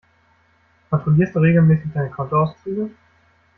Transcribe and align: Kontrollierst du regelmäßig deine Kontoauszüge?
Kontrollierst 0.89 1.35
du 1.35 1.39
regelmäßig 1.41 1.91
deine 1.93 2.09
Kontoauszüge? 2.09 2.89